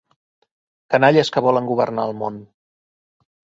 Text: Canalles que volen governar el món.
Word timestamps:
Canalles 0.93 1.31
que 1.35 1.45
volen 1.49 1.69
governar 1.73 2.07
el 2.11 2.17
món. 2.25 2.43